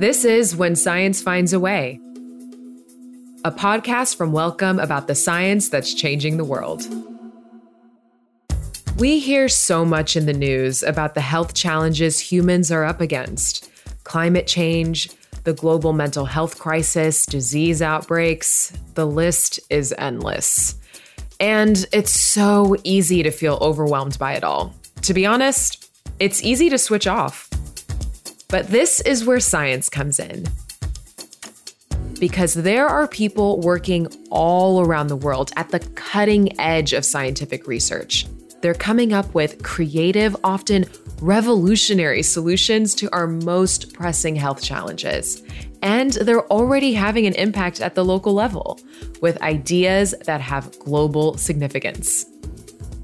[0.00, 2.00] This is When Science Finds a Way,
[3.44, 6.82] a podcast from Wellcome about the science that's changing the world.
[8.96, 13.70] We hear so much in the news about the health challenges humans are up against
[14.04, 15.10] climate change,
[15.44, 18.72] the global mental health crisis, disease outbreaks.
[18.94, 20.76] The list is endless.
[21.40, 24.74] And it's so easy to feel overwhelmed by it all.
[25.02, 27.49] To be honest, it's easy to switch off.
[28.50, 30.44] But this is where science comes in.
[32.18, 37.66] Because there are people working all around the world at the cutting edge of scientific
[37.66, 38.26] research.
[38.60, 40.84] They're coming up with creative, often
[41.22, 45.42] revolutionary solutions to our most pressing health challenges.
[45.80, 48.78] And they're already having an impact at the local level
[49.22, 52.26] with ideas that have global significance.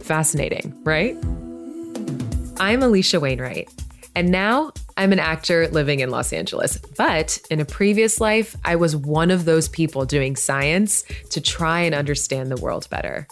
[0.01, 1.17] Fascinating, right?
[2.59, 3.71] I'm Alicia Wainwright,
[4.15, 8.77] and now I'm an actor living in Los Angeles, but in a previous life, I
[8.77, 13.29] was one of those people doing science to try and understand the world better.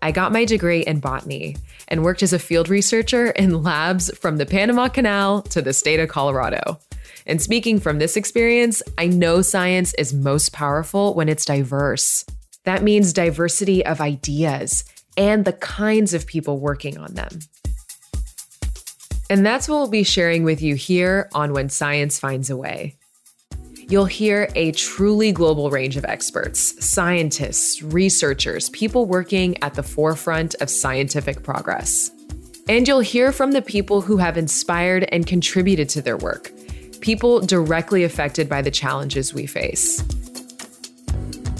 [0.00, 1.56] I got my degree in botany
[1.88, 5.98] and worked as a field researcher in labs from the Panama Canal to the state
[5.98, 6.78] of Colorado.
[7.26, 12.24] And speaking from this experience, I know science is most powerful when it's diverse.
[12.64, 14.84] That means diversity of ideas
[15.16, 17.40] and the kinds of people working on them.
[19.32, 22.98] And that's what we'll be sharing with you here on When Science Finds a Way.
[23.88, 30.54] You'll hear a truly global range of experts, scientists, researchers, people working at the forefront
[30.56, 32.10] of scientific progress.
[32.68, 36.52] And you'll hear from the people who have inspired and contributed to their work,
[37.00, 40.04] people directly affected by the challenges we face.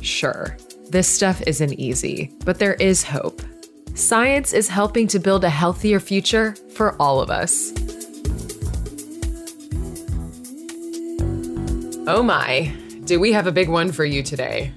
[0.03, 0.59] Sure,
[0.91, 3.41] this stuff isn't easy, but there is hope.
[3.95, 7.73] Science is helping to build a healthier future for all of us.
[12.07, 14.73] Oh my, do we have a big one for you today?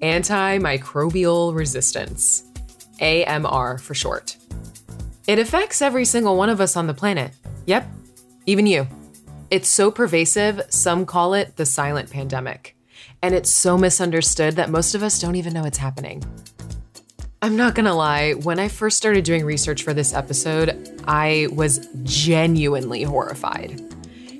[0.00, 2.44] Antimicrobial resistance,
[3.00, 4.36] AMR for short.
[5.26, 7.32] It affects every single one of us on the planet.
[7.66, 7.88] Yep,
[8.46, 8.86] even you.
[9.50, 12.76] It's so pervasive, some call it the silent pandemic.
[13.22, 16.22] And it's so misunderstood that most of us don't even know it's happening.
[17.42, 21.86] I'm not gonna lie, when I first started doing research for this episode, I was
[22.02, 23.82] genuinely horrified.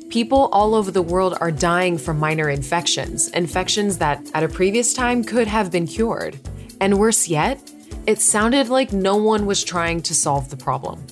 [0.09, 4.95] People all over the world are dying from minor infections, infections that at a previous
[4.95, 6.39] time could have been cured.
[6.81, 7.61] And worse yet,
[8.07, 11.07] it sounded like no one was trying to solve the problem.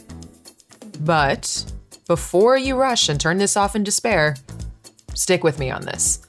[1.00, 1.71] But
[2.06, 4.37] before you rush and turn this off in despair,
[5.15, 6.23] stick with me on this.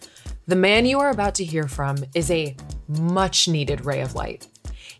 [0.48, 2.58] The man you are about to hear from is a
[2.90, 4.48] much needed ray of light.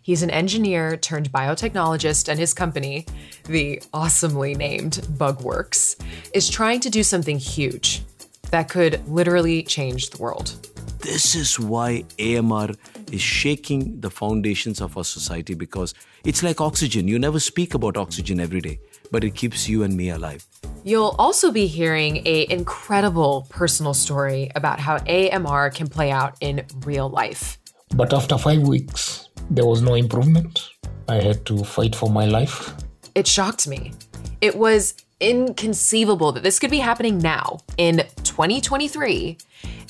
[0.06, 3.06] He's an engineer turned biotechnologist, and his company,
[3.46, 6.00] the awesomely named Bugworks,
[6.32, 8.04] is trying to do something huge
[8.52, 10.54] that could literally change the world.
[11.00, 12.70] This is why AMR
[13.10, 15.92] is shaking the foundations of our society because
[16.24, 17.08] it's like oxygen.
[17.08, 18.78] You never speak about oxygen every day,
[19.10, 20.46] but it keeps you and me alive.
[20.84, 26.64] You'll also be hearing a incredible personal story about how AMR can play out in
[26.84, 27.58] real life.
[27.94, 30.60] But after 5 weeks, there was no improvement.
[31.08, 32.74] I had to fight for my life.
[33.14, 33.92] It shocked me.
[34.40, 39.38] It was inconceivable that this could be happening now in 2023.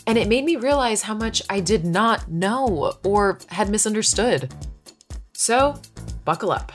[0.07, 4.55] And it made me realize how much I did not know or had misunderstood.
[5.33, 5.81] So,
[6.25, 6.73] buckle up.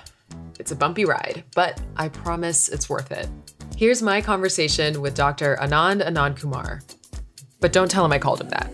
[0.60, 3.30] It's a bumpy ride, but I promise it's worth it.
[3.78, 5.58] Here's my conversation with Dr.
[5.62, 6.82] Anand Anandkumar.
[7.62, 8.72] But don't tell him I called him that.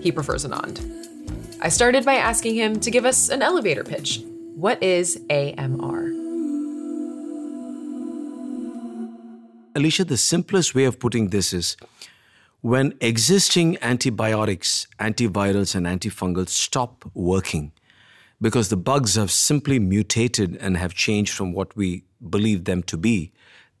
[0.00, 1.13] He prefers Anand.
[1.60, 4.20] I started by asking him to give us an elevator pitch.
[4.54, 6.10] What is AMR?
[9.76, 11.76] Alicia, the simplest way of putting this is
[12.60, 17.72] when existing antibiotics, antivirals, and antifungals stop working
[18.40, 22.96] because the bugs have simply mutated and have changed from what we believe them to
[22.96, 23.32] be,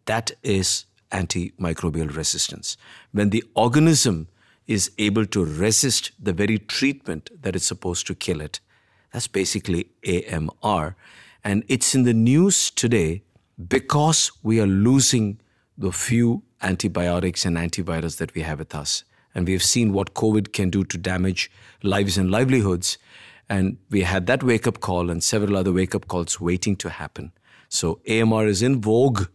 [0.06, 2.76] that is antimicrobial resistance.
[3.12, 4.28] When the organism
[4.66, 8.60] is able to resist the very treatment that is supposed to kill it.
[9.12, 10.96] That's basically AMR.
[11.42, 13.22] And it's in the news today
[13.68, 15.40] because we are losing
[15.76, 19.04] the few antibiotics and antivirals that we have with us.
[19.34, 21.50] And we have seen what COVID can do to damage
[21.82, 22.98] lives and livelihoods.
[23.48, 26.88] And we had that wake up call and several other wake up calls waiting to
[26.88, 27.32] happen.
[27.68, 29.26] So AMR is in vogue,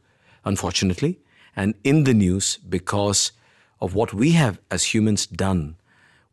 [0.45, 1.19] unfortunately,
[1.55, 3.33] and in the news because
[3.81, 5.75] of what we have as humans done,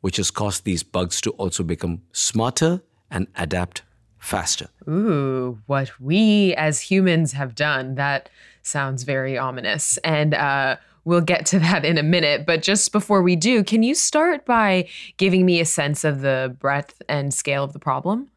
[0.01, 3.83] which has caused these bugs to also become smarter and adapt
[4.19, 4.69] faster.
[4.89, 7.95] Ooh, what we as humans have done.
[7.95, 8.29] That
[8.63, 9.97] sounds very ominous.
[9.99, 10.77] And uh,
[11.07, 12.45] We'll get to that in a minute.
[12.45, 16.55] But just before we do, can you start by giving me a sense of the
[16.59, 18.29] breadth and scale of the problem?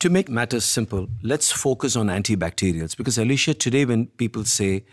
[0.00, 4.84] To make matters simple, let's focus on antibacterials because, Alicia, today when people say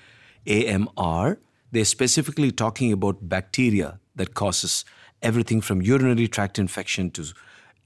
[0.48, 1.40] AMR,
[1.74, 4.86] they're specifically talking about bacteria that causes
[5.24, 7.26] everything from urinary tract infection to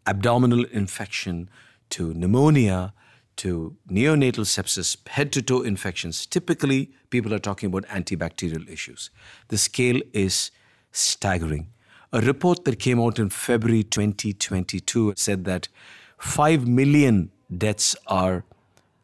[0.06, 1.50] abdominal infection
[1.90, 2.94] to pneumonia
[3.38, 6.26] to neonatal sepsis, head to toe infections.
[6.26, 9.10] Typically, people are talking about antibacterial issues.
[9.48, 10.52] The scale is
[10.92, 11.68] staggering.
[12.12, 15.70] A report that came out in February 2022 said that
[16.18, 18.44] 5 million deaths are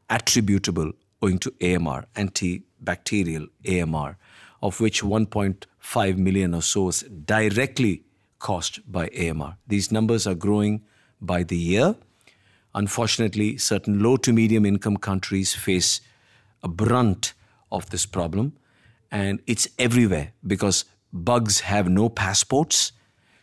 [0.09, 0.91] attributable
[1.21, 4.17] owing to AMR, antibacterial AMR,
[4.63, 8.01] of which 1.5 million or so is directly
[8.39, 9.57] caused by AMR.
[9.67, 10.81] These numbers are growing
[11.21, 11.95] by the year.
[12.73, 15.99] Unfortunately, certain low to medium income countries face
[16.63, 17.33] a brunt
[17.73, 18.53] of this problem,
[19.11, 22.93] and it's everywhere because bugs have no passports.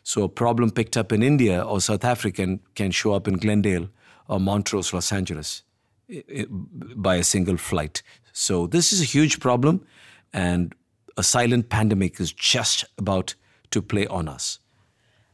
[0.02, 3.90] So, a problem picked up in India or South Africa can show up in Glendale
[4.26, 5.62] or Montrose, Los Angeles
[6.08, 8.02] eh, eh, by a single flight.
[8.32, 9.86] So, this is a huge problem,
[10.32, 10.74] and
[11.20, 13.34] a silent pandemic is just about
[13.70, 14.58] to play on us.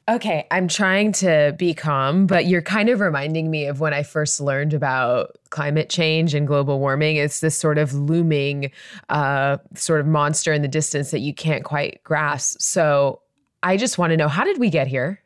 [0.08, 4.02] Okay, I'm trying to be calm, but you're kind of reminding me of when I
[4.02, 7.16] first learned about climate change and global warming.
[7.16, 8.70] It's this sort of looming,
[9.08, 12.60] uh, sort of monster in the distance that you can't quite grasp.
[12.60, 13.20] So
[13.62, 15.22] I just want to know how did we get here?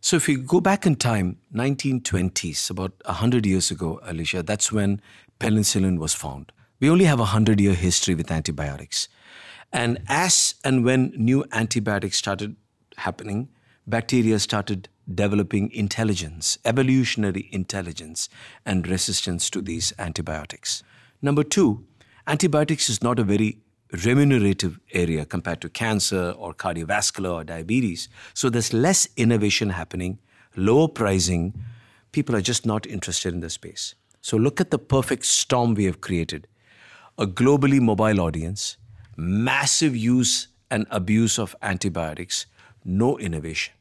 [0.00, 5.00] So if you go back in time, 1920s, about 100 years ago, Alicia, that's when
[5.38, 6.52] penicillin was found.
[6.80, 9.08] We only have a 100 year history with antibiotics.
[9.74, 12.54] And as and when new antibiotics started
[12.96, 13.48] happening,
[13.88, 18.28] bacteria started developing intelligence, evolutionary intelligence,
[18.64, 20.84] and resistance to these antibiotics.
[21.20, 21.84] Number two,
[22.28, 23.58] antibiotics is not a very
[24.04, 28.08] remunerative area compared to cancer or cardiovascular or diabetes.
[28.32, 30.20] So there's less innovation happening,
[30.54, 31.52] lower pricing.
[32.12, 33.96] People are just not interested in the space.
[34.20, 36.46] So look at the perfect storm we have created
[37.18, 38.76] a globally mobile audience,
[39.16, 42.46] massive use and abuse of antibiotics,
[42.84, 43.74] no innovation.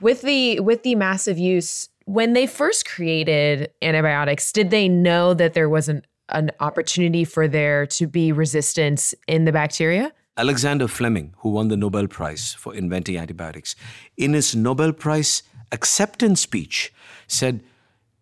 [0.00, 5.54] With the with the massive use, when they first created antibiotics, did they know that
[5.54, 10.12] there was an, an opportunity for there to be resistance in the bacteria?
[10.36, 13.76] Alexander Fleming, who won the Nobel Prize for inventing antibiotics,
[14.16, 16.92] in his Nobel Prize acceptance speech
[17.26, 17.62] said,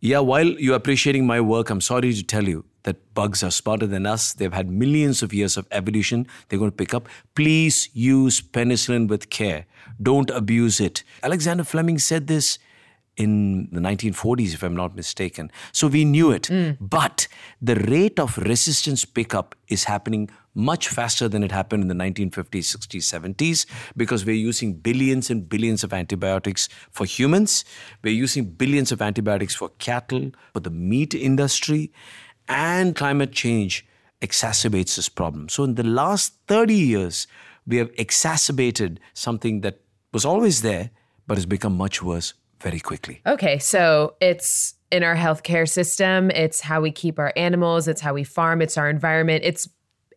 [0.00, 3.86] Yeah, while you're appreciating my work, I'm sorry to tell you that bugs are smarter
[3.86, 4.32] than us.
[4.32, 6.26] They've had millions of years of evolution.
[6.48, 7.06] They're going to pick up.
[7.34, 9.66] Please use penicillin with care.
[10.00, 11.04] Don't abuse it.
[11.22, 12.58] Alexander Fleming said this
[13.18, 15.50] in the 1940s, if I'm not mistaken.
[15.72, 16.44] So we knew it.
[16.44, 16.78] Mm.
[16.80, 17.28] But
[17.60, 22.76] the rate of resistance pickup is happening much faster than it happened in the 1950s,
[22.76, 27.64] 60s, 70s because we're using billions and billions of antibiotics for humans.
[28.02, 31.92] We're using billions of antibiotics for cattle, for the meat industry
[32.48, 33.86] and climate change
[34.20, 35.48] exacerbates this problem.
[35.48, 37.26] So, in the last 30 years,
[37.66, 39.80] we have exacerbated something that
[40.12, 40.90] was always there,
[41.26, 43.20] but has become much worse very quickly.
[43.26, 48.14] Okay, so it's in our healthcare system, it's how we keep our animals, it's how
[48.14, 49.68] we farm, it's our environment, it's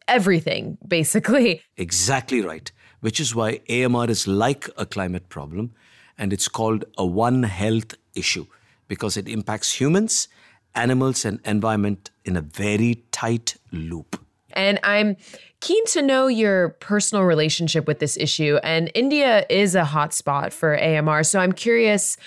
[0.07, 1.61] everything, basically.
[1.77, 5.73] Exactly right, which is why AMR is like a climate problem
[6.17, 8.45] and it's called a one health issue
[8.87, 10.27] because it impacts humans
[10.75, 14.19] animals and environment in a very tight loop.
[14.53, 15.17] And I'm
[15.59, 18.57] keen to know your personal relationship with this issue.
[18.63, 21.23] And India is a hotspot for AMR.
[21.23, 22.17] So I'm curious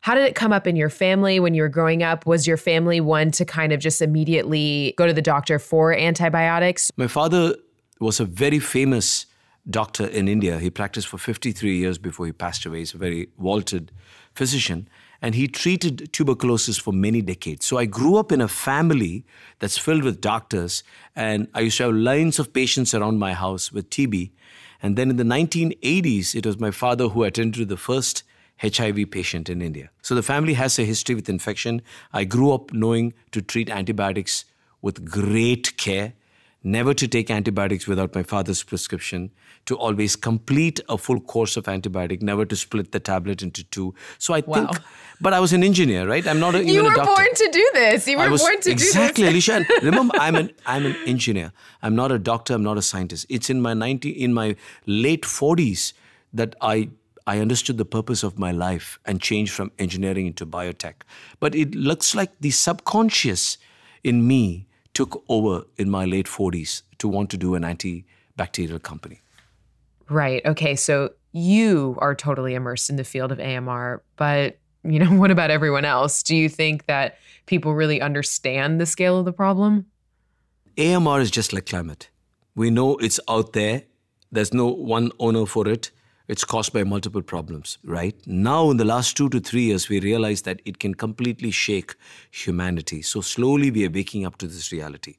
[0.00, 2.24] how did it come up in your family when you were growing up?
[2.24, 6.90] Was your family one to kind of just immediately go to the doctor for antibiotics?
[6.96, 7.56] My father
[8.00, 9.26] was a very famous
[9.68, 10.58] doctor in India.
[10.60, 12.78] He practiced for 53 years before he passed away.
[12.78, 13.90] He's a very vaulted
[14.34, 14.88] physician
[15.20, 17.66] and he treated tuberculosis for many decades.
[17.66, 19.24] So I grew up in a family
[19.58, 20.82] that's filled with doctors,
[21.16, 24.30] and I used to have lines of patients around my house with TB.
[24.80, 28.22] And then in the 1980s, it was my father who attended the first
[28.60, 29.90] HIV patient in India.
[30.02, 31.82] So the family has a history with infection.
[32.12, 34.44] I grew up knowing to treat antibiotics
[34.82, 36.12] with great care
[36.68, 39.30] never to take antibiotics without my father's prescription,
[39.66, 43.94] to always complete a full course of antibiotic, never to split the tablet into two.
[44.18, 44.54] So I wow.
[44.54, 44.84] think,
[45.20, 46.26] but I was an engineer, right?
[46.26, 48.06] I'm not a, you were born to do this.
[48.06, 49.48] You were was, born to exactly, do this.
[49.48, 49.66] Exactly, Alicia.
[49.82, 51.52] Remember, I'm an I'm an engineer.
[51.82, 52.54] I'm not a doctor.
[52.54, 53.26] I'm not a scientist.
[53.28, 54.56] It's in my 90 in my
[54.86, 55.92] late 40s
[56.32, 56.90] that I
[57.26, 60.94] I understood the purpose of my life and changed from engineering into biotech.
[61.40, 63.58] But it looks like the subconscious
[64.02, 69.20] in me took over in my late 40s to want to do an antibacterial company.
[70.08, 70.44] Right.
[70.44, 70.74] Okay.
[70.74, 75.50] So you are totally immersed in the field of AMR, but you know, what about
[75.50, 76.22] everyone else?
[76.22, 79.86] Do you think that people really understand the scale of the problem?
[80.76, 82.08] AMR is just like climate.
[82.54, 83.82] We know it's out there.
[84.30, 85.90] There's no one owner for it.
[86.28, 88.14] It's caused by multiple problems, right?
[88.26, 91.94] Now, in the last two to three years, we realize that it can completely shake
[92.30, 93.00] humanity.
[93.00, 95.16] So, slowly, we are waking up to this reality.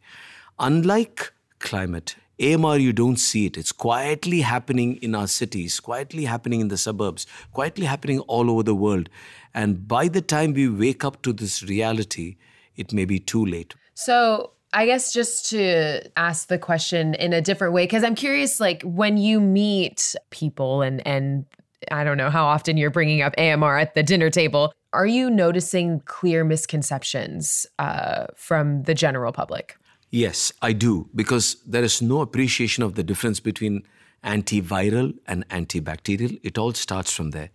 [0.60, 3.58] Unlike climate, AMR, you don't see it.
[3.58, 8.62] It's quietly happening in our cities, quietly happening in the suburbs, quietly happening all over
[8.62, 9.10] the world.
[9.54, 12.38] And by the time we wake up to this reality,
[12.78, 13.74] it may be too late.
[13.96, 18.60] So, I guess just to ask the question in a different way, because I'm curious,
[18.60, 21.46] like when you meet people and and
[21.92, 24.74] I don't know how often you're bringing up AMR at the dinner table.
[24.92, 29.78] Are you noticing clear misconceptions uh, from the general public?
[30.10, 33.84] Yes, I do, because there is no appreciation of the difference between
[34.24, 36.40] antiviral and antibacterial.
[36.44, 37.52] It all starts from there.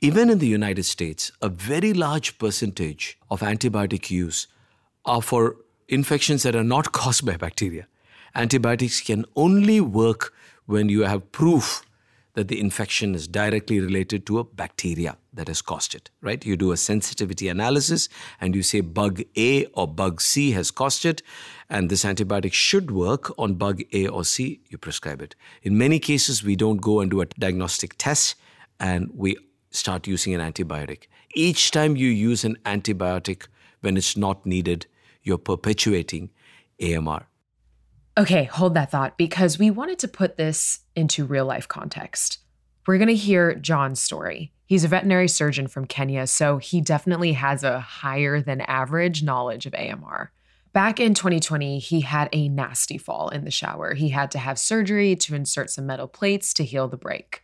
[0.00, 4.46] Even in the United States, a very large percentage of antibiotic use
[5.06, 5.56] are for
[5.88, 7.86] infections that are not caused by bacteria.
[8.34, 10.32] Antibiotics can only work
[10.66, 11.82] when you have proof
[12.34, 16.44] that the infection is directly related to a bacteria that has caused it, right?
[16.44, 18.10] You do a sensitivity analysis
[18.42, 21.22] and you say bug A or bug C has caused it,
[21.70, 25.34] and this antibiotic should work on bug A or C, you prescribe it.
[25.62, 28.34] In many cases, we don't go and do a diagnostic test
[28.78, 29.36] and we
[29.70, 31.04] start using an antibiotic.
[31.34, 33.46] Each time you use an antibiotic
[33.80, 34.86] when it's not needed,
[35.26, 36.30] you're perpetuating
[36.80, 37.26] AMR.
[38.16, 42.38] Okay, hold that thought because we wanted to put this into real life context.
[42.86, 44.52] We're going to hear John's story.
[44.64, 49.66] He's a veterinary surgeon from Kenya, so he definitely has a higher than average knowledge
[49.66, 50.32] of AMR.
[50.72, 53.94] Back in 2020, he had a nasty fall in the shower.
[53.94, 57.42] He had to have surgery to insert some metal plates to heal the break.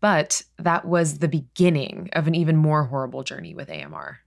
[0.00, 4.18] But that was the beginning of an even more horrible journey with AMR.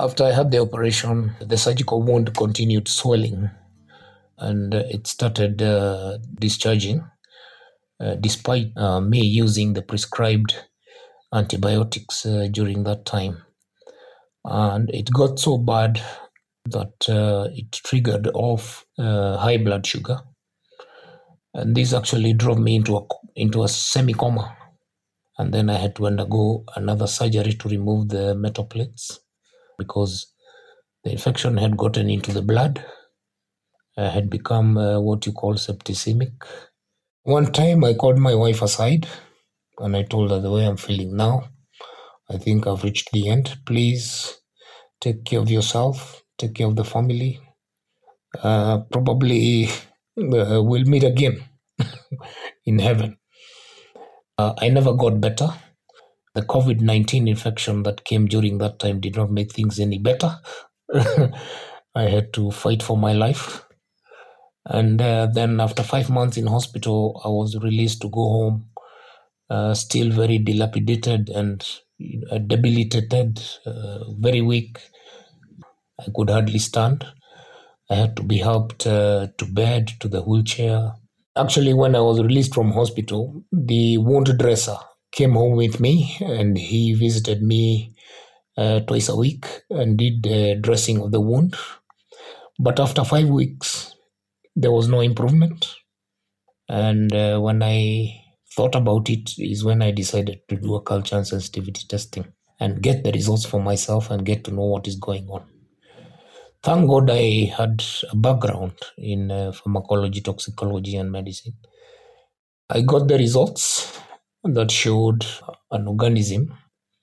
[0.00, 3.50] After I had the operation, the surgical wound continued swelling
[4.38, 7.04] and it started uh, discharging
[8.00, 10.54] uh, despite uh, me using the prescribed
[11.34, 13.42] antibiotics uh, during that time.
[14.42, 16.00] And it got so bad
[16.64, 20.20] that uh, it triggered off uh, high blood sugar.
[21.52, 24.56] And this actually drove me into a, into a semi coma.
[25.36, 29.20] And then I had to undergo another surgery to remove the metal plates
[29.80, 30.28] because
[31.04, 32.84] the infection had gotten into the blood,
[33.96, 36.32] uh, had become uh, what you call septicemic.
[37.24, 39.08] One time I called my wife aside
[39.78, 41.44] and I told her the way I'm feeling now.
[42.30, 43.58] I think I've reached the end.
[43.66, 44.38] Please
[45.00, 47.40] take care of yourself, take care of the family.
[48.42, 49.66] Uh, probably
[50.18, 51.42] uh, we'll meet again
[52.66, 53.18] in heaven.
[54.38, 55.50] Uh, I never got better.
[56.34, 60.38] The COVID 19 infection that came during that time did not make things any better.
[61.94, 63.64] I had to fight for my life.
[64.66, 68.70] And uh, then, after five months in hospital, I was released to go home,
[69.48, 71.66] uh, still very dilapidated and
[72.30, 74.78] uh, debilitated, uh, very weak.
[75.98, 77.06] I could hardly stand.
[77.90, 80.92] I had to be helped uh, to bed, to the wheelchair.
[81.36, 84.76] Actually, when I was released from hospital, the wound dresser
[85.12, 87.94] came home with me and he visited me
[88.56, 91.56] uh, twice a week and did the dressing of the wound.
[92.58, 93.94] But after five weeks,
[94.54, 95.74] there was no improvement.
[96.68, 98.22] And uh, when I
[98.54, 102.26] thought about it, is when I decided to do a culture and sensitivity testing
[102.58, 105.44] and get the results for myself and get to know what is going on.
[106.62, 111.54] Thank God I had a background in uh, pharmacology, toxicology, and medicine.
[112.68, 113.98] I got the results
[114.44, 115.26] that showed
[115.70, 116.56] an organism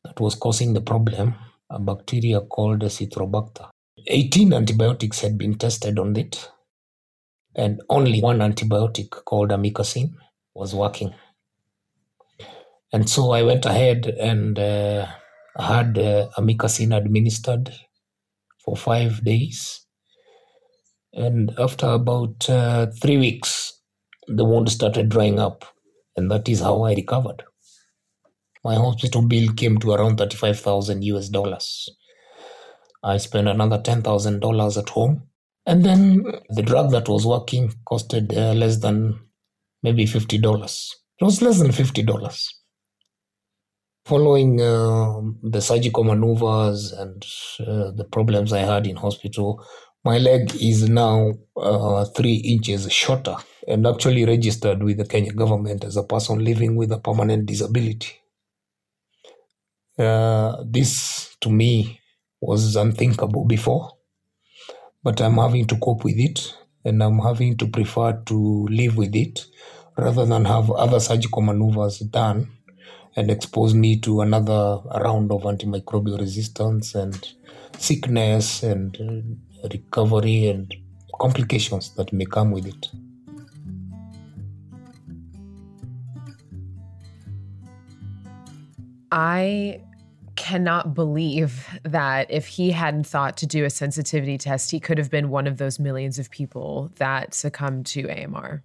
[0.03, 1.35] that was causing the problem,
[1.69, 3.69] a bacteria called Citrobacter.
[4.07, 6.49] 18 antibiotics had been tested on it,
[7.55, 10.13] and only one antibiotic called amikacin
[10.55, 11.13] was working.
[12.93, 15.07] And so I went ahead and uh,
[15.59, 17.73] had uh, amikacin administered
[18.63, 19.85] for five days.
[21.13, 23.73] And after about uh, three weeks,
[24.27, 25.65] the wound started drying up
[26.17, 27.43] and that is how I recovered.
[28.63, 31.89] My hospital bill came to around 35,000 US dollars.
[33.03, 35.23] I spent another $10,000 at home.
[35.65, 39.19] And then the drug that was working costed uh, less than
[39.83, 40.93] maybe $50.
[41.19, 42.53] It was less than $50.
[44.05, 47.25] Following uh, the surgical maneuvers and
[47.59, 49.63] uh, the problems I had in hospital,
[50.05, 53.35] my leg is now uh, three inches shorter
[53.67, 58.09] and actually registered with the Kenya government as a person living with a permanent disability.
[59.99, 62.01] Uh, this to me
[62.41, 63.91] was unthinkable before,
[65.03, 66.55] but I'm having to cope with it
[66.85, 69.45] and I'm having to prefer to live with it
[69.97, 72.49] rather than have other surgical maneuvers done
[73.15, 77.33] and expose me to another round of antimicrobial resistance and
[77.77, 79.39] sickness and
[79.71, 80.75] recovery and
[81.19, 82.87] complications that may come with it.
[89.11, 89.81] I
[90.35, 95.09] cannot believe that if he hadn't thought to do a sensitivity test, he could have
[95.09, 98.63] been one of those millions of people that succumbed to AMR.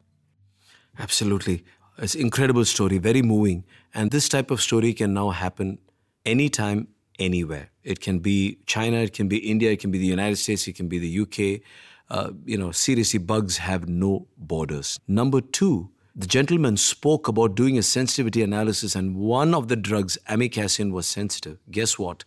[0.99, 1.65] Absolutely.
[1.99, 3.65] It's an incredible story, very moving.
[3.95, 5.79] And this type of story can now happen
[6.25, 7.71] anytime, anywhere.
[7.83, 10.75] It can be China, it can be India, it can be the United States, it
[10.75, 11.63] can be the UK.
[12.11, 14.99] Uh, you know, seriously, bugs have no borders.
[15.09, 20.19] Number two, the gentleman spoke about doing a sensitivity analysis, and one of the drugs,
[20.29, 21.59] amikacin, was sensitive.
[21.71, 22.25] Guess what?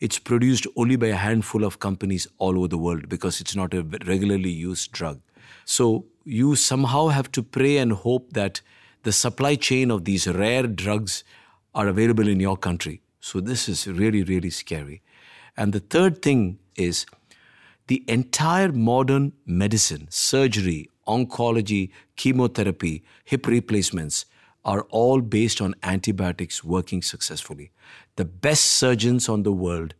[0.00, 3.74] It's produced only by a handful of companies all over the world because it's not
[3.74, 5.20] a regularly used drug.
[5.64, 8.60] So you somehow have to pray and hope that
[9.02, 11.24] the supply chain of these rare drugs
[11.74, 13.02] are available in your country.
[13.20, 15.02] So this is really, really scary.
[15.56, 17.06] And the third thing is
[17.86, 24.26] the entire modern medicine, surgery, oncology, chemotherapy, hip replacements
[24.64, 27.70] are all based on antibiotics working successfully.
[28.16, 29.94] The best surgeons on the world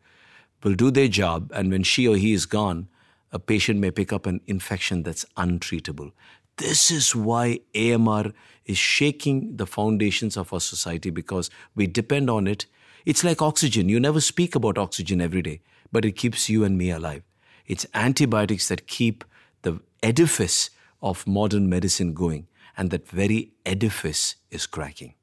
[0.62, 2.88] will do their job, and when she or he is gone,
[3.32, 6.12] a patient may pick up an infection that's untreatable.
[6.56, 8.32] This is why AMR
[8.64, 12.66] is shaking the foundations of our society because we depend on it.
[13.04, 13.88] It's like oxygen.
[13.88, 15.60] You never speak about oxygen every day,
[15.92, 17.22] but it keeps you and me alive.
[17.66, 19.24] It's antibiotics that keep
[19.62, 20.70] the edifice
[21.04, 25.14] of modern medicine going, and that very edifice is cracking.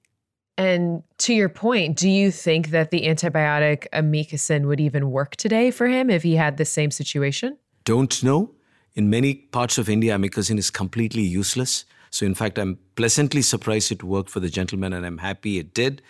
[0.57, 5.71] And to your point, do you think that the antibiotic amikacin would even work today
[5.71, 7.57] for him if he had the same situation?
[7.83, 8.51] Don't know.
[8.93, 11.85] In many parts of India, amikacin is completely useless.
[12.11, 15.73] So, in fact, I'm pleasantly surprised it worked for the gentleman, and I'm happy it
[15.73, 16.01] did.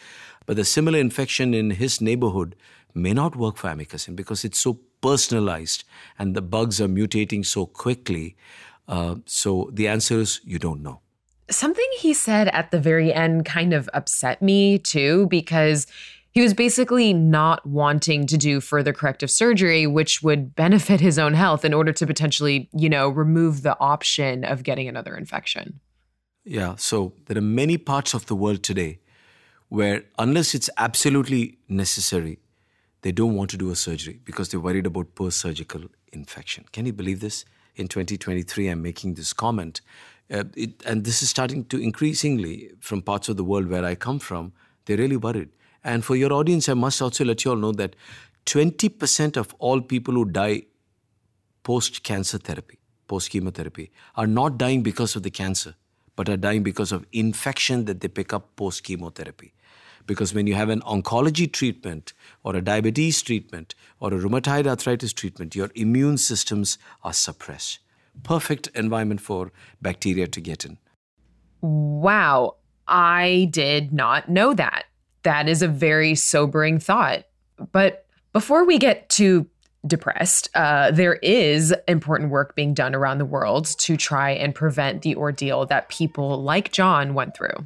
[0.45, 2.55] But the similar infection in his neighborhood
[2.93, 5.83] may not work for amikacin because it's so personalized
[6.19, 8.35] and the bugs are mutating so quickly
[8.87, 11.01] uh, so the answer is you don't know.
[11.49, 15.87] Something he said at the very end kind of upset me too, because
[16.31, 21.33] he was basically not wanting to do further corrective surgery, which would benefit his own
[21.33, 25.81] health in order to potentially, you know, remove the option of getting another infection.
[26.45, 26.75] Yeah.
[26.77, 28.99] So there are many parts of the world today
[29.67, 32.39] where, unless it's absolutely necessary,
[33.01, 36.65] they don't want to do a surgery because they're worried about post surgical infection.
[36.71, 37.45] Can you believe this?
[37.75, 39.81] In 2023 I'm making this comment.
[40.31, 43.95] Uh, it, and this is starting to increasingly from parts of the world where I
[43.95, 44.53] come from,
[44.85, 45.49] they're really worried.
[45.83, 47.95] And for your audience, I must also let you all know that
[48.45, 50.63] 20% of all people who die
[51.63, 55.75] post cancer therapy, post chemotherapy, are not dying because of the cancer,
[56.15, 59.53] but are dying because of infection that they pick up post chemotherapy.
[60.07, 65.13] Because when you have an oncology treatment or a diabetes treatment or a rheumatoid arthritis
[65.13, 67.79] treatment, your immune systems are suppressed.
[68.23, 70.77] Perfect environment for bacteria to get in.
[71.61, 72.55] Wow,
[72.87, 74.85] I did not know that.
[75.23, 77.25] That is a very sobering thought.
[77.71, 79.47] But before we get too
[79.85, 85.01] depressed, uh, there is important work being done around the world to try and prevent
[85.01, 87.65] the ordeal that people like John went through.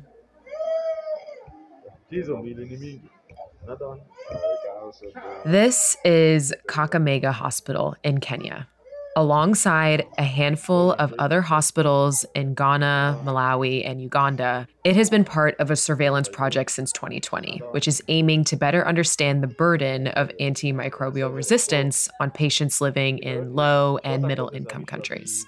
[5.44, 8.68] This is Kakamega Hospital in Kenya,
[9.16, 14.68] alongside a handful of other hospitals in Ghana, Malawi, and Uganda.
[14.84, 18.88] It has been part of a surveillance project since 2020, which is aiming to better
[18.88, 25.44] understand the burden of antimicrobial resistance on patients living in low and middle income countries.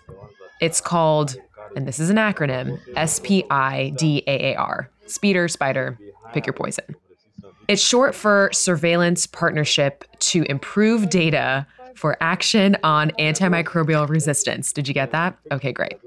[0.60, 1.38] It's called,
[1.76, 6.00] and this is an acronym, SPIDAAR, Speeder, Spider,
[6.34, 6.96] Pick your poison.
[7.68, 14.72] It's short for Surveillance Partnership to Improve Data for Action on Antimicrobial Resistance.
[14.72, 15.38] Did you get that?
[15.52, 15.98] Okay, great.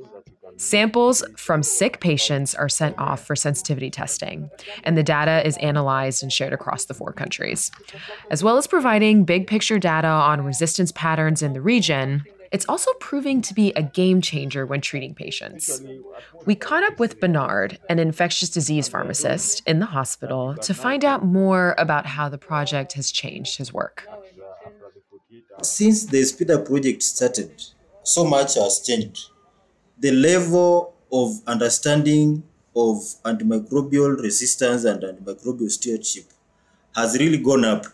[0.56, 4.50] Samples from sick patients are sent off for sensitivity testing,
[4.84, 7.70] and the data is analyzed and shared across the four countries.
[8.30, 12.92] As well as providing big picture data on resistance patterns in the region, it's also
[12.94, 15.82] proving to be a game changer when treating patients.
[16.46, 21.24] We caught up with Bernard, an infectious disease pharmacist in the hospital, to find out
[21.24, 24.06] more about how the project has changed his work.
[25.62, 27.62] Since the Speeder project started,
[28.02, 29.28] so much has changed.
[29.98, 32.42] The level of understanding
[32.74, 36.24] of antimicrobial resistance and antimicrobial stewardship
[36.94, 37.84] has really gone up.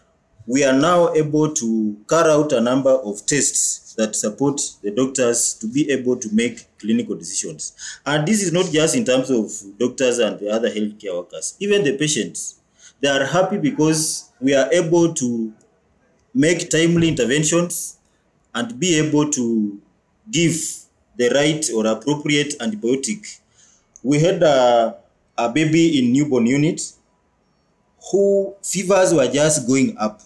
[0.46, 5.54] We are now able to carry out a number of tests that support the doctors
[5.54, 7.72] to be able to make clinical decisions.
[8.04, 11.82] And this is not just in terms of doctors and the other healthcare workers, even
[11.82, 12.60] the patients.
[13.00, 15.52] They are happy because we are able to
[16.32, 17.98] make timely interventions
[18.54, 19.80] and be able to
[20.30, 20.56] give
[21.16, 23.40] the right or appropriate antibiotic.
[24.02, 24.96] We had a,
[25.36, 26.92] a baby in newborn unit
[28.10, 30.20] who fevers were just going up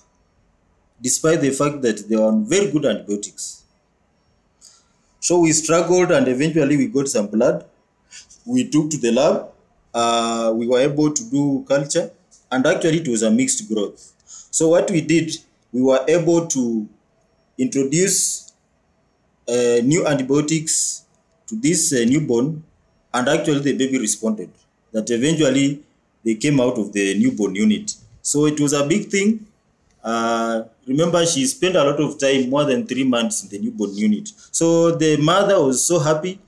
[1.00, 3.64] despite the fact that they were on very good antibiotics.
[5.20, 7.64] So we struggled and eventually we got some blood.
[8.46, 9.48] We took to the lab.
[9.92, 12.10] Uh, we were able to do culture
[12.50, 14.12] and actually it was a mixed growth.
[14.50, 15.36] So what we did,
[15.72, 16.88] we were able to
[17.58, 18.52] introduce
[19.48, 21.04] uh, new antibiotics
[21.46, 22.62] to this uh, newborn
[23.12, 24.50] and actually the baby responded.
[24.92, 25.82] That eventually
[26.24, 27.94] they came out of the newborn unit.
[28.22, 29.46] So it was a big thing.
[30.02, 33.94] Uh, remember, she spent a lot of time, more than three months in the newborn
[33.94, 34.30] unit.
[34.50, 36.40] So the mother was so happy.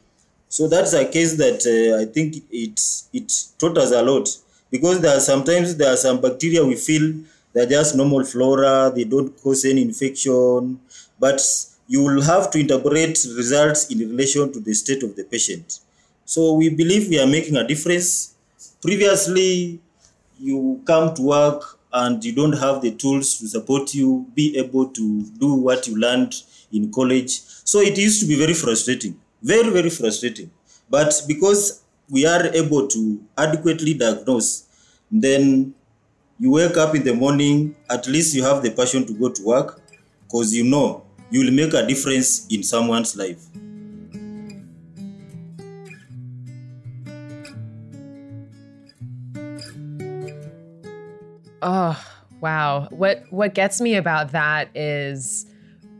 [0.48, 2.78] So that's a case that uh, I think it
[3.12, 4.28] it taught us a lot
[4.70, 7.14] because there are sometimes there are some bacteria we feel
[7.54, 10.80] they're just normal flora, they don't cause any infection,
[11.18, 11.40] but
[11.86, 15.80] you will have to interpret results in relation to the state of the patient.
[16.24, 18.34] So we believe we are making a difference.
[18.80, 19.80] Previously,
[20.40, 24.88] you come to work and you don't have the tools to support you be able
[24.88, 26.34] to do what you learned
[26.72, 27.40] in college.
[27.64, 30.50] So it used to be very frustrating, very, very frustrating.
[30.88, 34.66] But because we are able to adequately diagnose,
[35.10, 35.74] then
[36.38, 39.44] you wake up in the morning, at least you have the passion to go to
[39.44, 39.80] work
[40.24, 43.40] because you know you will make a difference in someone's life.
[51.62, 52.04] Oh,
[52.40, 52.88] wow.
[52.90, 55.46] What what gets me about that is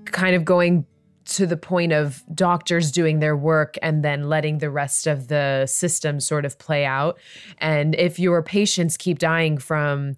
[0.05, 0.85] kind of going
[1.25, 5.67] to the point of doctors doing their work and then letting the rest of the
[5.67, 7.19] system sort of play out.
[7.59, 10.17] And if your patients keep dying from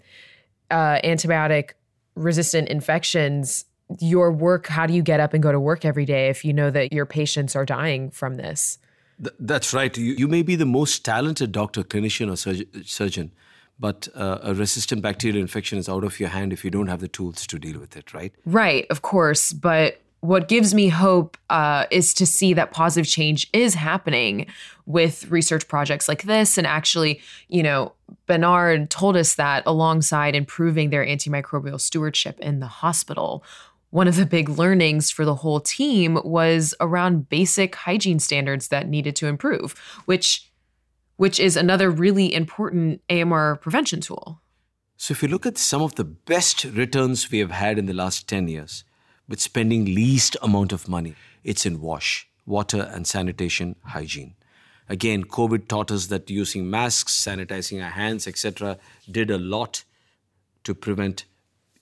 [0.70, 1.72] uh, antibiotic
[2.16, 3.66] resistant infections,
[4.00, 6.54] your work, how do you get up and go to work every day if you
[6.54, 8.78] know that your patients are dying from this?
[9.22, 9.96] Th- that's right.
[9.96, 13.33] You, you may be the most talented doctor, clinician, or surg- surgeon,
[13.79, 17.01] but uh, a resistant bacterial infection is out of your hand if you don't have
[17.01, 18.33] the tools to deal with it, right?
[18.47, 19.53] Right, of course.
[19.53, 24.47] But what gives me hope uh, is to see that positive change is happening
[24.87, 26.57] with research projects like this.
[26.57, 27.93] And actually, you know,
[28.27, 33.45] Bernard told us that alongside improving their antimicrobial stewardship in the hospital,
[33.91, 38.89] one of the big learnings for the whole team was around basic hygiene standards that
[38.89, 39.73] needed to improve,
[40.07, 40.51] which
[41.16, 44.40] which is another really important AMR prevention tool.
[44.96, 47.92] So if you look at some of the best returns we have had in the
[47.92, 48.85] last 10 years,
[49.29, 54.35] with spending least amount of money, it's in wash, water and sanitation hygiene.
[54.88, 58.79] Again, COVID taught us that using masks, sanitizing our hands, etc.,
[59.11, 59.85] did a lot
[60.64, 61.24] to prevent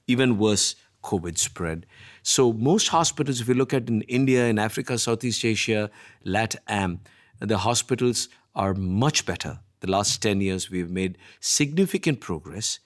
[0.07, 1.85] even worse COVID spread.
[2.23, 5.91] So, most hospitals, if you look at in India, in Africa, Southeast Asia,
[6.25, 7.01] LATAM,
[7.41, 9.61] the hospitals are much better.
[9.81, 12.79] The last 10 years, we've made significant progress.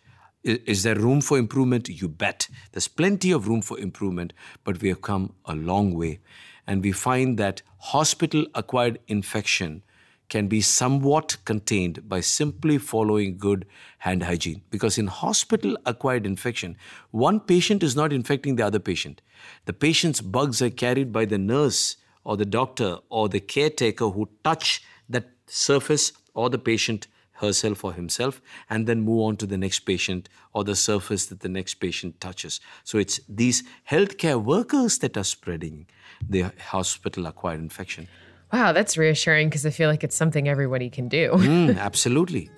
[0.43, 1.89] Is there room for improvement?
[1.89, 2.49] You bet.
[2.73, 4.33] There's plenty of room for improvement,
[4.65, 6.21] but we have come a long way.
[6.67, 9.83] And we find that hospital acquired infection
[10.29, 13.67] can be somewhat contained by simply following good
[13.99, 14.63] hand hygiene.
[14.71, 16.77] Because in hospital acquired infection,
[17.11, 19.23] one patient is not infecting the other patient.
[19.67, 24.29] The patient's bugs are carried by the nurse or the doctor or the caretaker who
[24.43, 28.41] touch that surface or the patient herself or himself
[28.71, 32.21] and then move on to the next patient or the surface that the next patient
[32.21, 32.61] touches.
[32.85, 35.87] So it's these healthcare workers that are spreading
[36.29, 38.09] the hospital acquired infection.
[38.53, 41.33] Wow, that's reassuring because I feel like it's something everybody can do.
[41.33, 42.51] Mm, absolutely.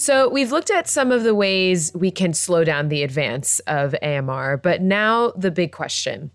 [0.00, 3.94] So, we've looked at some of the ways we can slow down the advance of
[4.02, 6.30] AMR, but now the big question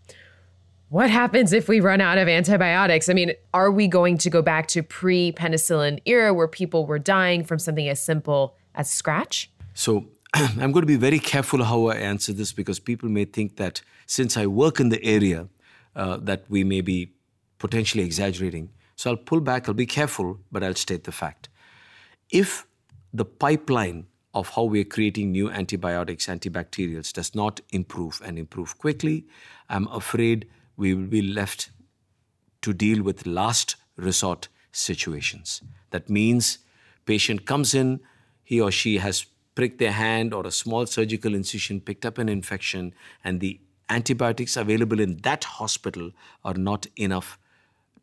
[0.89, 3.09] what happens if we run out of antibiotics?
[3.09, 6.99] I mean, are we going to go back to pre penicillin era where people were
[6.99, 9.49] dying from something as simple as scratch?
[9.73, 13.55] So, I'm going to be very careful how I answer this because people may think
[13.55, 15.49] that since I work in the area,
[15.95, 17.13] uh, that we may be
[17.57, 18.69] potentially exaggerating.
[18.95, 21.49] So I'll pull back, I'll be careful, but I'll state the fact.
[22.29, 22.67] If
[23.15, 29.25] the pipeline of how we're creating new antibiotics, antibacterials, does not improve and improve quickly,
[29.69, 31.69] I'm afraid we will be left
[32.61, 35.61] to deal with last resort situations.
[35.91, 36.59] That means
[37.05, 38.01] patient comes in,
[38.43, 39.25] he or she has
[39.55, 44.57] pricked their hand or a small surgical incision, picked up an infection, and the antibiotics
[44.57, 46.11] available in that hospital
[46.43, 47.39] are not enough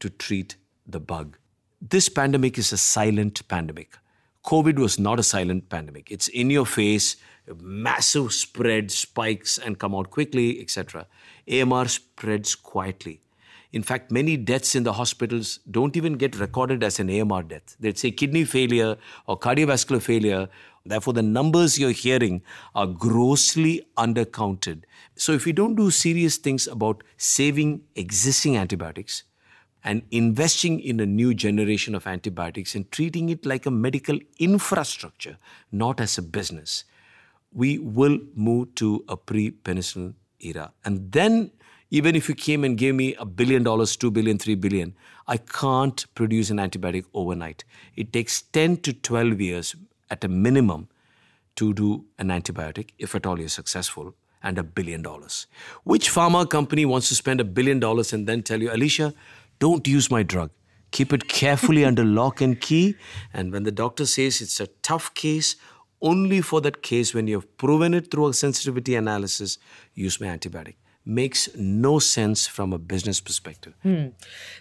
[0.00, 1.36] to treat the bug.
[1.82, 3.98] This pandemic is a silent pandemic.
[4.44, 6.10] COVID was not a silent pandemic.
[6.10, 7.16] It's in your face,
[7.60, 11.06] massive spread, spikes, and come out quickly, etc.
[11.48, 13.20] AMR spreads quietly.
[13.72, 17.74] In fact, many deaths in the hospitals don't even get recorded as an AMR death.
[17.80, 20.48] They'd say kidney failure or cardiovascular failure.
[20.84, 22.42] Therefore, the numbers you're hearing
[22.74, 24.82] are grossly undercounted.
[25.16, 29.22] So, if we don't do serious things about saving existing antibiotics,
[29.84, 35.38] and investing in a new generation of antibiotics and treating it like a medical infrastructure,
[35.70, 36.84] not as a business,
[37.52, 40.72] we will move to a pre penicillin era.
[40.84, 41.50] And then,
[41.90, 44.94] even if you came and gave me a billion dollars, two billion, three billion,
[45.26, 47.64] I can't produce an antibiotic overnight.
[47.96, 49.76] It takes 10 to 12 years
[50.10, 50.88] at a minimum
[51.56, 55.46] to do an antibiotic, if at all you're successful, and a billion dollars.
[55.84, 59.14] Which pharma company wants to spend a billion dollars and then tell you, Alicia,
[59.62, 60.50] don't use my drug.
[60.90, 62.96] Keep it carefully under lock and key.
[63.32, 65.54] And when the doctor says it's a tough case,
[66.00, 69.58] only for that case when you've proven it through a sensitivity analysis,
[69.94, 70.74] use my antibiotic.
[71.04, 73.74] Makes no sense from a business perspective.
[73.84, 74.08] Hmm.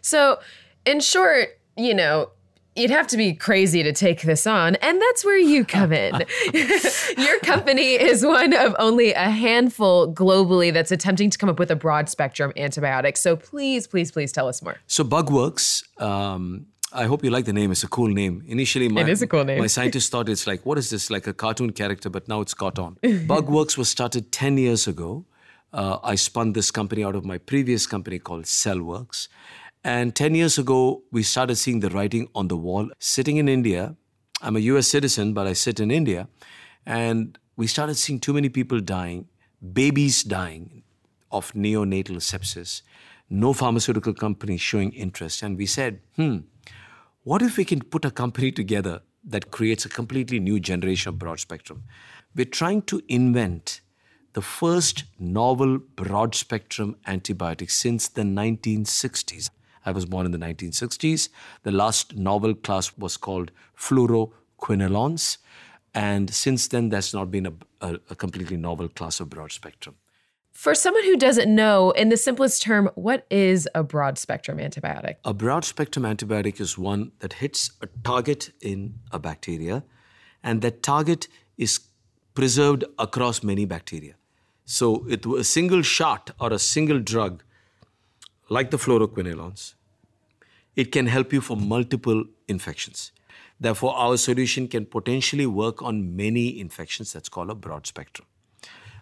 [0.01, 0.39] So,
[0.85, 2.29] in short, you know,
[2.75, 6.25] You'd have to be crazy to take this on, and that's where you come in.
[7.17, 11.69] Your company is one of only a handful globally that's attempting to come up with
[11.69, 13.17] a broad spectrum antibiotic.
[13.17, 14.77] So please, please, please tell us more.
[14.87, 17.71] So Bugworks, um, I hope you like the name.
[17.71, 18.41] It's a cool name.
[18.47, 19.59] Initially, my, it is a cool name.
[19.59, 22.53] my scientists thought it's like, what is this, like a cartoon character, but now it's
[22.53, 22.95] caught on.
[23.03, 25.25] Bugworks was started 10 years ago.
[25.73, 29.27] Uh, I spun this company out of my previous company called Cellworks.
[29.83, 32.89] And 10 years ago, we started seeing the writing on the wall.
[32.99, 33.95] Sitting in India,
[34.41, 36.27] I'm a US citizen, but I sit in India.
[36.85, 39.27] And we started seeing too many people dying,
[39.73, 40.83] babies dying
[41.31, 42.83] of neonatal sepsis,
[43.29, 45.41] no pharmaceutical company showing interest.
[45.41, 46.37] And we said, hmm,
[47.23, 51.19] what if we can put a company together that creates a completely new generation of
[51.19, 51.83] broad spectrum?
[52.35, 53.81] We're trying to invent
[54.33, 59.49] the first novel broad spectrum antibiotic since the 1960s.
[59.85, 61.29] I was born in the 1960s.
[61.63, 65.37] The last novel class was called fluoroquinolones.
[65.93, 69.95] And since then, there's not been a, a, a completely novel class of broad spectrum.
[70.51, 75.15] For someone who doesn't know, in the simplest term, what is a broad spectrum antibiotic?
[75.25, 79.83] A broad spectrum antibiotic is one that hits a target in a bacteria,
[80.43, 81.79] and that target is
[82.33, 84.15] preserved across many bacteria.
[84.65, 87.43] So, it, a single shot or a single drug
[88.57, 89.75] like the fluoroquinolones,
[90.75, 93.11] it can help you for multiple infections.
[93.59, 97.13] Therefore, our solution can potentially work on many infections.
[97.13, 98.27] That's called a broad spectrum.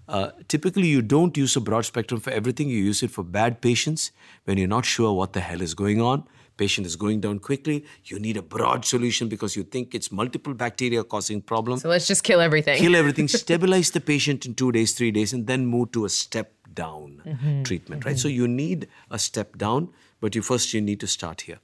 [0.07, 2.69] Uh, typically, you don't use a broad spectrum for everything.
[2.69, 4.11] You use it for bad patients
[4.45, 6.27] when you're not sure what the hell is going on.
[6.59, 7.85] Patient is going down quickly.
[8.03, 11.79] You need a broad solution because you think it's multiple bacteria causing problem.
[11.79, 12.77] So let's just kill everything.
[12.77, 13.27] Kill everything.
[13.43, 17.21] stabilize the patient in two days, three days, and then move to a step down
[17.25, 17.63] mm-hmm.
[17.63, 18.15] treatment, right?
[18.15, 18.19] Mm-hmm.
[18.19, 21.59] So you need a step down, but you first you need to start here.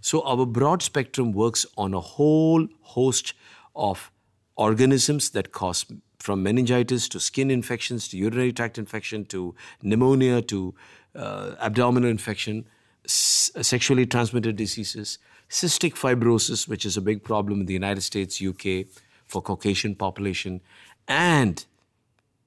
[0.00, 3.34] So our broad spectrum works on a whole host
[3.76, 4.10] of
[4.56, 5.86] organisms that cause
[6.18, 10.74] from meningitis to skin infections to urinary tract infection to pneumonia to
[11.14, 12.66] uh, abdominal infection,
[13.04, 18.40] Uh, sexually transmitted diseases, cystic fibrosis, which is a big problem in the United States,
[18.40, 18.86] UK,
[19.26, 20.60] for Caucasian population,
[21.08, 21.64] and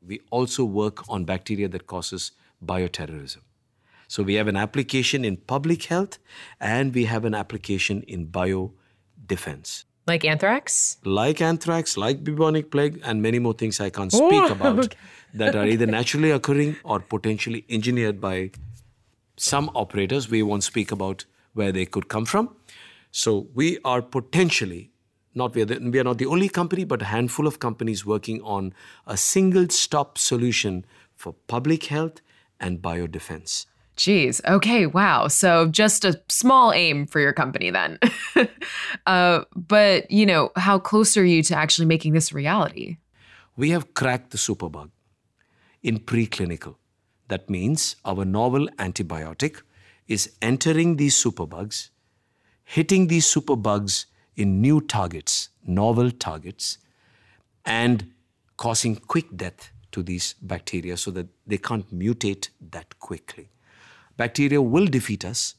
[0.05, 2.31] we also work on bacteria that causes
[2.65, 3.39] bioterrorism.
[4.07, 6.19] So we have an application in public health
[6.59, 9.85] and we have an application in biodefense.
[10.05, 10.97] Like anthrax?
[11.05, 14.97] Like anthrax, like bubonic plague, and many more things I can't speak about okay.
[15.33, 18.51] that are either naturally occurring or potentially engineered by
[19.35, 20.29] some operators.
[20.29, 22.55] We won't speak about where they could come from.
[23.11, 24.93] So we are potentially
[25.35, 28.05] not we are, the, we are not the only company, but a handful of companies
[28.05, 28.73] working on
[29.07, 32.21] a single stop solution for public health
[32.59, 33.65] and biodefense.
[33.95, 34.41] Geez.
[34.45, 34.87] Okay.
[34.87, 35.27] Wow.
[35.27, 37.99] So just a small aim for your company then.
[39.05, 42.97] uh, but, you know, how close are you to actually making this reality?
[43.55, 44.89] We have cracked the superbug
[45.83, 46.75] in preclinical.
[47.27, 49.62] That means our novel antibiotic
[50.07, 51.89] is entering these superbugs,
[52.63, 54.05] hitting these superbugs
[54.36, 56.77] in new targets, novel targets,
[57.65, 58.12] and
[58.57, 63.49] causing quick death to these bacteria so that they can't mutate that quickly.
[64.17, 65.55] Bacteria will defeat us,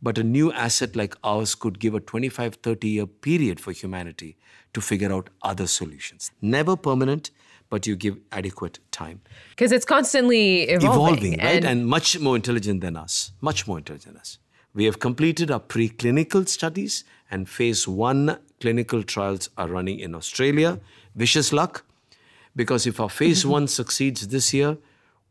[0.00, 4.36] but a new asset like ours could give a 25 30 year period for humanity
[4.72, 6.30] to figure out other solutions.
[6.40, 7.30] Never permanent,
[7.70, 9.20] but you give adequate time.
[9.50, 11.34] Because it's constantly evolving.
[11.34, 11.64] Evolving, right?
[11.64, 13.32] And, much more intelligent than us.
[13.40, 14.38] Much more intelligent than us.
[14.74, 20.80] We have completed our preclinical studies, and phase one clinical trials are running in Australia.
[21.14, 21.84] Vicious luck,
[22.54, 23.50] because if our phase mm-hmm.
[23.50, 24.78] one succeeds this year,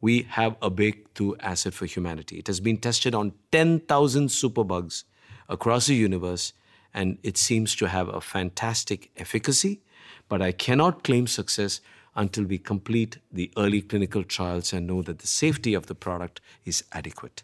[0.01, 2.37] we have a breakthrough asset for humanity.
[2.37, 5.03] It has been tested on 10,000 superbugs
[5.49, 6.53] across the universe,
[6.93, 9.81] and it seems to have a fantastic efficacy.
[10.29, 11.79] But I cannot claim success
[12.17, 16.41] until we complete the early clinical trials and know that the safety of the product
[16.65, 17.43] is adequate.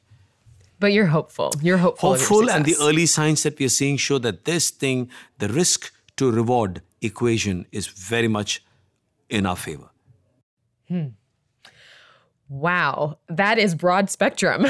[0.80, 1.54] But you're hopeful.
[1.62, 2.10] You're hopeful.
[2.10, 5.94] Hopeful, and the early signs that we are seeing show that this thing, the risk
[6.18, 8.62] to reward equation, is very much
[9.30, 9.90] in our favor.
[10.90, 11.10] Hmm.
[12.50, 14.64] Wow, that is broad spectrum.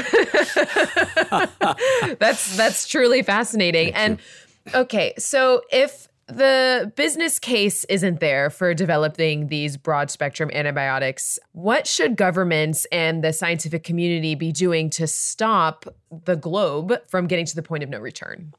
[2.18, 3.92] that's that's truly fascinating.
[3.92, 4.18] Thank and
[4.66, 4.80] you.
[4.80, 11.38] okay, so if the business case isn't there for developing these broad spectrum antibiotics.
[11.52, 15.84] What should governments and the scientific community be doing to stop
[16.24, 18.54] the globe from getting to the point of no return?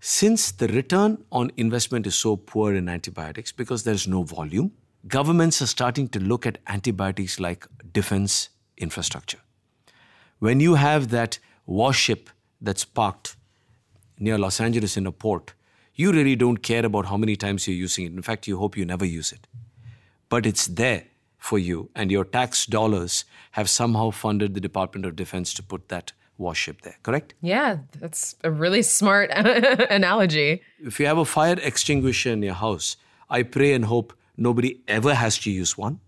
[0.00, 4.72] Since the return on investment is so poor in antibiotics because there's no volume,
[5.06, 9.40] governments are starting to look at antibiotics like defense infrastructure.
[10.38, 13.36] When you have that warship that's parked
[14.18, 15.54] near Los Angeles in a port,
[15.98, 18.12] you really don't care about how many times you're using it.
[18.12, 19.46] In fact, you hope you never use it.
[20.28, 21.04] But it's there
[21.38, 25.88] for you, and your tax dollars have somehow funded the Department of Defense to put
[25.88, 27.34] that warship there, correct?
[27.40, 29.30] Yeah, that's a really smart
[29.90, 30.62] analogy.
[30.78, 32.96] If you have a fire extinguisher in your house,
[33.28, 35.98] I pray and hope nobody ever has to use one.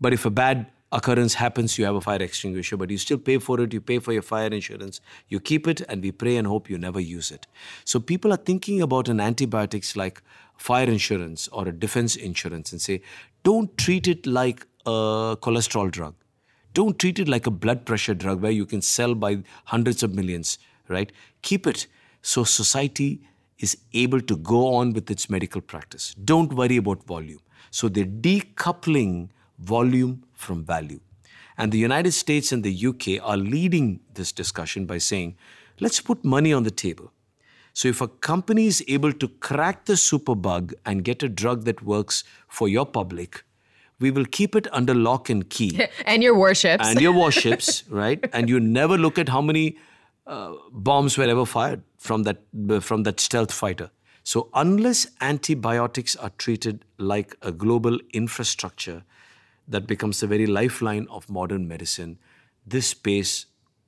[0.00, 3.38] But if a bad occurrence happens, you have a fire extinguisher, but you still pay
[3.38, 6.46] for it, you pay for your fire insurance, you keep it, and we pray and
[6.46, 7.46] hope you never use it.
[7.84, 10.22] So people are thinking about an antibiotics like
[10.56, 13.02] fire insurance or a defense insurance and say,
[13.42, 16.14] don't treat it like a cholesterol drug.
[16.72, 20.14] Don't treat it like a blood pressure drug where you can sell by hundreds of
[20.14, 21.10] millions, right?
[21.42, 21.86] Keep it
[22.22, 23.20] so society
[23.58, 26.14] is able to go on with its medical practice.
[26.22, 27.40] Don't worry about volume.
[27.70, 31.00] So they're decoupling volume from value.
[31.58, 35.36] And the United States and the UK are leading this discussion by saying,
[35.80, 37.12] let's put money on the table.
[37.72, 41.82] So if a company is able to crack the superbug and get a drug that
[41.82, 43.44] works for your public,
[43.98, 45.86] we will keep it under lock and key.
[46.06, 46.86] and your warships.
[46.86, 48.24] And your warships, right?
[48.32, 49.76] And you never look at how many
[50.26, 52.38] uh, bombs were ever fired from that,
[52.80, 53.90] from that stealth fighter.
[54.22, 59.04] So unless antibiotics are treated like a global infrastructure,
[59.68, 62.18] that becomes the very lifeline of modern medicine,
[62.66, 63.46] this space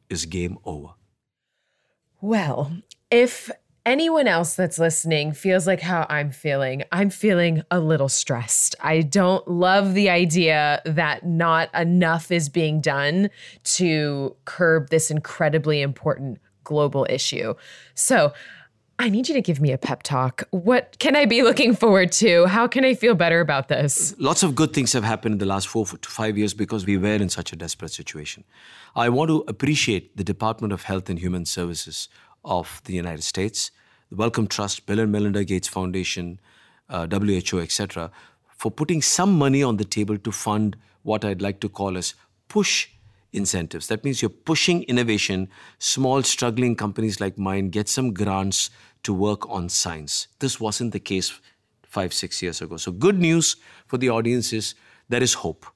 [0.09, 0.95] is game over.
[2.21, 2.73] Well,
[3.11, 3.51] if
[3.87, 8.75] anyone else that's listening feels like how I'm feeling, I'm feeling a little stressed.
[8.81, 13.31] I don't love the idea that not enough is being done
[13.65, 17.55] to curb this incredibly important global issue.
[17.95, 18.35] So,
[19.01, 20.43] I need you to give me a pep talk.
[20.51, 22.47] What can I be looking forward to?
[22.47, 24.13] How can I feel better about this?
[24.19, 26.99] Lots of good things have happened in the last four to five years because we
[26.99, 28.43] were in such a desperate situation.
[28.97, 32.09] I want to appreciate the Department of Health and Human Services
[32.45, 33.71] of the United States,
[34.11, 36.41] the Wellcome Trust, Bill and Melinda Gates Foundation,
[36.89, 38.11] uh, WHO, etc.,
[38.57, 42.15] for putting some money on the table to fund what I'd like to call as
[42.49, 42.89] push
[43.33, 43.89] incentives.
[43.89, 45.49] That means you're pushing innovation.
[45.79, 48.71] Small, struggling companies like mine get some grants
[49.03, 50.29] to work on science.
[50.39, 51.41] This wasn't the case
[51.83, 52.77] five, six years ago.
[52.77, 53.57] So, good news
[53.87, 54.75] for the audience is
[55.09, 55.67] there is hope.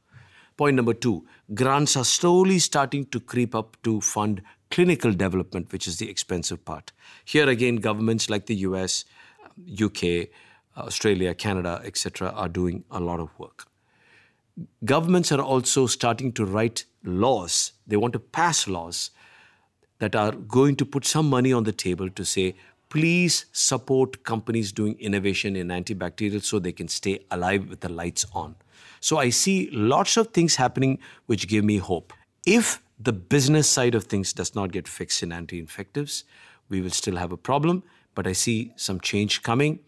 [0.57, 5.87] Point number two grants are slowly starting to creep up to fund clinical development, which
[5.87, 6.93] is the expensive part.
[7.25, 9.05] Here again, governments like the US,
[9.83, 10.29] UK,
[10.77, 13.67] Australia, Canada, etc., are doing a lot of work.
[14.85, 19.11] Governments are also starting to write laws, they want to pass laws
[19.99, 22.55] that are going to put some money on the table to say
[22.93, 28.27] please support companies doing innovation in antibacterial so they can stay alive with the lights
[28.35, 28.55] on.
[29.01, 32.13] So I see lots of things happening which give me hope.
[32.45, 36.25] If the business side of things does not get fixed in anti infectives,
[36.69, 37.83] we will still have a problem,
[38.15, 39.79] but I see some change coming.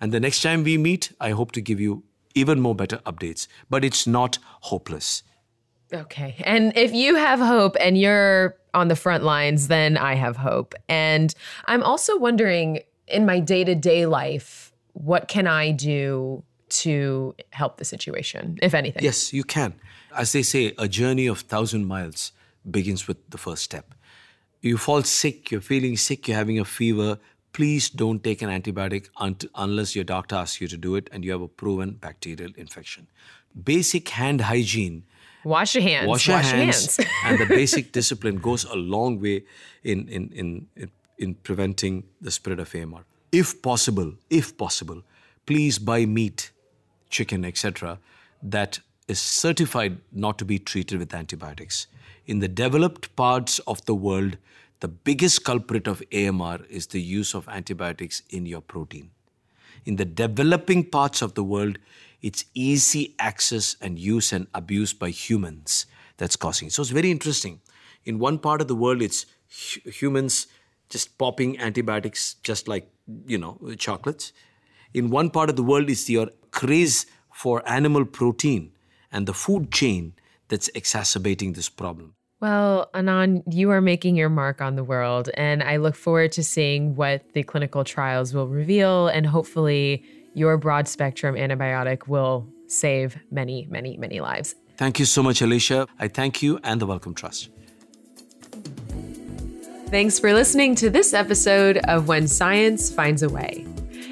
[0.00, 2.04] And the next time we meet, I hope to give you
[2.34, 3.46] even more better updates.
[3.68, 5.22] But it's not hopeless.
[5.94, 6.36] Okay.
[6.44, 10.74] And if you have hope and you're on the front lines, then I have hope.
[10.88, 11.34] And
[11.66, 17.76] I'm also wondering in my day to day life, what can I do to help
[17.76, 19.04] the situation, if anything?
[19.04, 19.74] Yes, you can.
[20.16, 22.32] As they say, a journey of thousand miles
[22.68, 23.94] begins with the first step.
[24.60, 27.18] You fall sick, you're feeling sick, you're having a fever.
[27.52, 29.08] Please don't take an antibiotic
[29.54, 33.06] unless your doctor asks you to do it and you have a proven bacterial infection.
[33.62, 35.04] Basic hand hygiene.
[35.44, 36.08] Wash your hands.
[36.08, 36.98] Wash your Wash hands.
[36.98, 37.14] Your hands.
[37.24, 39.44] and the basic discipline goes a long way
[39.82, 43.04] in, in, in, in, in preventing the spread of AMR.
[43.30, 45.02] If possible, if possible,
[45.46, 46.50] please buy meat,
[47.10, 47.98] chicken, etc.,
[48.42, 51.86] that is certified not to be treated with antibiotics.
[52.26, 54.38] In the developed parts of the world,
[54.80, 59.10] the biggest culprit of AMR is the use of antibiotics in your protein.
[59.84, 61.78] In the developing parts of the world,
[62.22, 66.68] it's easy access and use and abuse by humans that's causing.
[66.68, 66.72] It.
[66.72, 67.60] So it's very interesting.
[68.04, 70.46] In one part of the world, it's humans
[70.88, 72.90] just popping antibiotics just like,
[73.26, 74.32] you know, chocolates.
[74.94, 78.72] In one part of the world, it's your craze for animal protein
[79.12, 80.14] and the food chain
[80.48, 82.13] that's exacerbating this problem.
[82.44, 86.44] Well, Anand, you are making your mark on the world, and I look forward to
[86.44, 93.16] seeing what the clinical trials will reveal, and hopefully, your broad spectrum antibiotic will save
[93.30, 94.56] many, many, many lives.
[94.76, 95.86] Thank you so much, Alicia.
[95.98, 97.48] I thank you and the Wellcome Trust.
[99.88, 103.66] Thanks for listening to this episode of When Science Finds a Way.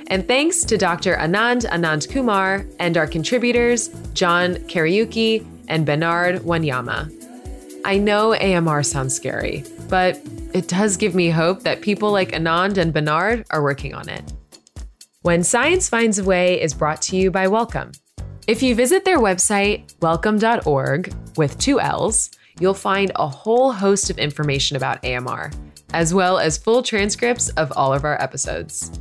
[0.07, 1.17] And thanks to Dr.
[1.17, 7.13] Anand Anandkumar and our contributors, John Kariuki and Bernard Wanyama.
[7.85, 10.21] I know AMR sounds scary, but
[10.55, 14.33] it does give me hope that people like Anand and Bernard are working on it.
[15.23, 17.93] When Science Finds a Way is brought to you by Wellcome.
[18.47, 22.31] If you visit their website, wellcome.org, with two L's,
[22.61, 25.51] you'll find a whole host of information about AMR,
[25.93, 29.01] as well as full transcripts of all of our episodes.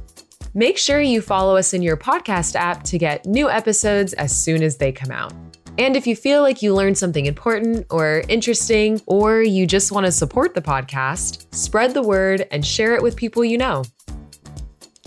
[0.53, 4.63] Make sure you follow us in your podcast app to get new episodes as soon
[4.63, 5.33] as they come out.
[5.81, 10.05] And if you feel like you learned something important or interesting, or you just want
[10.05, 13.83] to support the podcast, spread the word and share it with people you know.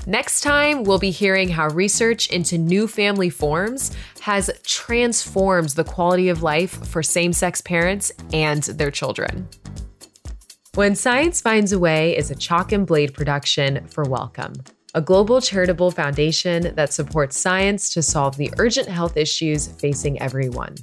[0.05, 6.29] Next time, we'll be hearing how research into new family forms has transformed the quality
[6.29, 9.49] of life for same sex parents and their children.
[10.75, 14.55] When Science Finds a Way is a chalk and blade production for Wellcome
[14.95, 20.77] a global charitable foundation that supports science to solve the urgent health issues facing everyone.